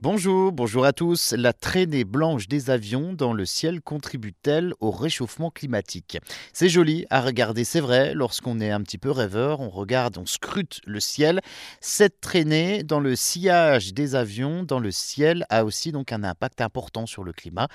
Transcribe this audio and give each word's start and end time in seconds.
Bonjour, 0.00 0.52
bonjour 0.52 0.84
à 0.84 0.92
tous. 0.92 1.32
La 1.32 1.52
traînée 1.52 2.04
blanche 2.04 2.46
des 2.46 2.70
avions 2.70 3.14
dans 3.14 3.32
le 3.32 3.44
ciel 3.44 3.80
contribue-t-elle 3.80 4.72
au 4.78 4.92
réchauffement 4.92 5.50
climatique? 5.50 6.18
C'est 6.52 6.68
joli 6.68 7.04
à 7.10 7.20
regarder, 7.20 7.64
c'est 7.64 7.80
vrai, 7.80 8.14
lorsqu'on 8.14 8.60
est 8.60 8.70
un 8.70 8.80
petit 8.80 8.96
peu 8.96 9.10
rêveur, 9.10 9.58
on 9.58 9.70
regarde, 9.70 10.16
on 10.16 10.24
scrute 10.24 10.80
le 10.86 11.00
ciel. 11.00 11.40
Cette 11.80 12.20
traînée 12.20 12.84
dans 12.84 13.00
le 13.00 13.16
sillage 13.16 13.92
des 13.92 14.14
avions 14.14 14.62
dans 14.62 14.78
le 14.78 14.92
ciel 14.92 15.44
a 15.48 15.64
aussi 15.64 15.90
donc 15.90 16.12
un 16.12 16.22
impact 16.22 16.60
important 16.60 17.06
sur 17.06 17.24
le 17.24 17.32
climat. 17.32 17.66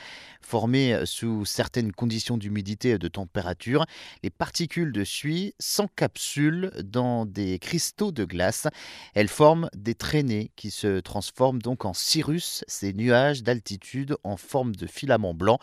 Formées 0.41 0.97
sous 1.03 1.43
certaines 1.43 1.91
conditions 1.91 2.37
d'humidité 2.37 2.91
et 2.91 2.97
de 2.97 3.07
température, 3.09 3.85
les 4.23 4.29
particules 4.29 4.93
de 4.93 5.03
suie 5.03 5.55
s'encapsulent 5.59 6.71
dans 6.85 7.25
des 7.25 7.59
cristaux 7.59 8.13
de 8.13 8.23
glace. 8.23 8.67
Elles 9.13 9.27
forment 9.27 9.69
des 9.75 9.93
traînées 9.93 10.51
qui 10.55 10.71
se 10.71 11.01
transforment 11.01 11.61
donc 11.61 11.83
en 11.83 11.93
cirrus, 12.13 12.63
ces 12.67 12.93
nuages 12.93 13.41
d'altitude 13.41 14.17
en 14.23 14.37
forme 14.37 14.75
de 14.75 14.85
filaments 14.85 15.33
blancs, 15.33 15.59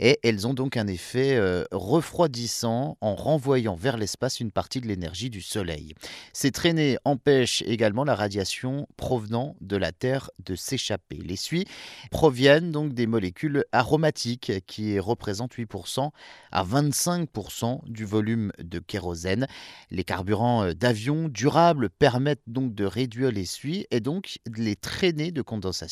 et 0.00 0.18
elles 0.24 0.48
ont 0.48 0.54
donc 0.54 0.76
un 0.76 0.88
effet 0.88 1.36
euh, 1.36 1.64
refroidissant 1.70 2.96
en 3.00 3.14
renvoyant 3.14 3.76
vers 3.76 3.96
l'espace 3.96 4.40
une 4.40 4.50
partie 4.50 4.80
de 4.80 4.88
l'énergie 4.88 5.30
du 5.30 5.40
Soleil. 5.40 5.94
Ces 6.32 6.50
traînées 6.50 6.98
empêchent 7.04 7.62
également 7.62 8.02
la 8.02 8.16
radiation 8.16 8.88
provenant 8.96 9.54
de 9.60 9.76
la 9.76 9.92
Terre 9.92 10.32
de 10.44 10.56
s'échapper. 10.56 11.18
Les 11.18 11.36
suies 11.36 11.66
proviennent 12.10 12.72
donc 12.72 12.94
des 12.94 13.06
molécules 13.06 13.64
aromatiques 13.70 14.50
qui 14.66 14.98
représentent 14.98 15.54
8% 15.54 16.10
à 16.50 16.64
25% 16.64 17.88
du 17.88 18.04
volume 18.04 18.50
de 18.58 18.80
kérosène. 18.80 19.46
Les 19.92 20.02
carburants 20.02 20.64
euh, 20.64 20.72
d'avion 20.72 21.28
durables 21.28 21.90
permettent 21.90 22.42
donc 22.48 22.74
de 22.74 22.86
réduire 22.86 23.30
les 23.30 23.44
suies 23.44 23.86
et 23.92 24.00
donc 24.00 24.40
les 24.56 24.74
traînées 24.74 25.30
de 25.30 25.42
condensation 25.42 25.91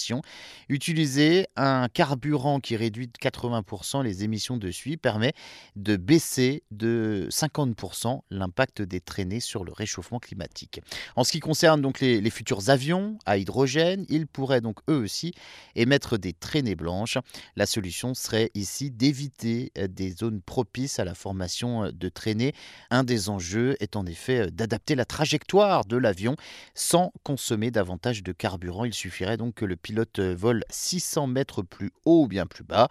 Utiliser 0.69 1.47
un 1.57 1.89
carburant 1.89 2.61
qui 2.61 2.77
réduit 2.77 3.07
de 3.07 3.13
80% 3.13 4.03
les 4.03 4.25
émissions 4.25 4.57
de 4.57 4.71
suie 4.71 4.97
permet 4.97 5.33
de 5.77 5.97
baisser 5.97 6.63
de 6.71 7.29
50% 7.31 8.21
l'impact 8.31 8.83
des 8.83 9.01
traînées 9.01 9.41
sur 9.41 9.65
le 9.65 9.73
réchauffement 9.73 10.19
climatique. 10.19 10.81
En 11.17 11.25
ce 11.25 11.33
qui 11.33 11.41
concerne 11.41 11.81
donc 11.81 12.01
les, 12.01 12.31
futurs 12.31 12.71
avions 12.71 13.19
à 13.27 13.39
hydrogène, 13.39 14.07
ils 14.09 14.27
pourraient 14.27 14.61
donc 14.61 14.79
eux 14.89 14.99
aussi 14.99 15.33
émettre 15.75 16.19
des 16.19 16.33
traînées 16.33 16.77
blanches. 16.77 17.19
La 17.57 17.67
solution 17.67 18.15
serait 18.15 18.51
ici 18.55 18.91
d'éviter 18.91 19.73
des 19.89 20.13
zones 20.13 20.41
propices 20.41 20.99
à 20.99 21.05
la 21.05 21.15
formation 21.15 21.91
de 21.93 22.09
traînées. 22.09 22.55
Un 22.91 23.05
des 23.05 23.29
enjeux 23.29 23.77
est 23.81 23.97
en 23.97 24.07
effet 24.07 24.51
d'adapter 24.51 24.95
la 24.95 25.05
trajectoire 25.05 25.85
de 25.85 25.97
l'avion 25.97 26.37
sans 26.75 27.13
consommer 27.23 27.71
davantage 27.71 28.23
de 28.23 28.33
carburant. 28.33 28.85
Il 28.85 28.95
suffirait 28.95 29.37
donc 29.37 29.55
que 29.55 29.65
le 29.65 29.77
pilote 29.77 29.90
vole 30.35 30.65
600 30.71 31.27
mètres 31.27 31.63
plus 31.63 31.93
haut 32.05 32.25
ou 32.25 32.29
bien 32.29 32.47
plus 32.47 32.65
bas. 32.65 32.89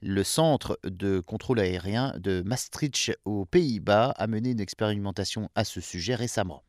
Le 0.00 0.24
centre 0.24 0.78
de 0.84 1.20
contrôle 1.20 1.60
aérien 1.60 2.12
de 2.18 2.42
Maastricht 2.42 3.16
aux 3.24 3.44
Pays-Bas 3.44 4.14
a 4.16 4.26
mené 4.26 4.50
une 4.50 4.60
expérimentation 4.60 5.48
à 5.54 5.64
ce 5.64 5.80
sujet 5.80 6.14
récemment. 6.14 6.64